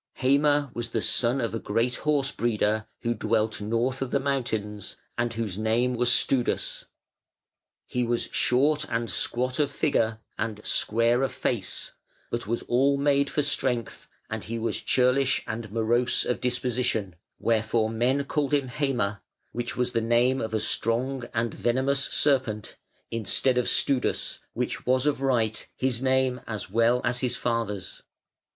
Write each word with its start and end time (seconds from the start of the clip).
Heime 0.19 0.71
was 0.73 0.89
the 0.89 1.01
son 1.03 1.39
of 1.39 1.53
a 1.53 1.59
great 1.59 1.97
horse 1.97 2.31
breeder 2.31 2.87
who 3.03 3.13
dwelt 3.13 3.61
north 3.61 4.01
of 4.01 4.09
the 4.09 4.19
mountains, 4.19 4.97
and 5.15 5.31
whose 5.35 5.59
name 5.59 5.93
was 5.93 6.09
Studas. 6.11 6.85
He 7.85 8.03
was 8.03 8.27
short 8.31 8.83
and 8.89 9.11
squat 9.11 9.59
of 9.59 9.69
figure 9.69 10.17
and 10.39 10.65
square 10.65 11.21
of 11.21 11.31
face, 11.31 11.91
but 12.31 12.47
was 12.47 12.63
all 12.63 12.97
made 12.97 13.29
for 13.29 13.43
strength; 13.43 14.07
and 14.27 14.45
he 14.45 14.57
was 14.57 14.81
churlish 14.81 15.43
and 15.45 15.71
morose 15.71 16.25
of 16.25 16.41
disposition, 16.41 17.15
wherefore 17.37 17.87
men 17.91 18.23
called 18.23 18.55
him 18.55 18.69
Heime 18.69 19.17
(which 19.51 19.77
was 19.77 19.91
the 19.91 20.01
name 20.01 20.41
of 20.41 20.51
a 20.55 20.59
strong 20.59 21.25
and 21.31 21.53
venomous 21.53 22.05
serpent), 22.05 22.75
instead 23.11 23.55
of 23.59 23.69
Studas, 23.69 24.39
which 24.53 24.83
was 24.87 25.05
of 25.05 25.21
right 25.21 25.67
his 25.77 26.01
name 26.01 26.41
as 26.47 26.71
well 26.71 27.01
as 27.03 27.19
his 27.19 27.35
father's. 27.35 28.01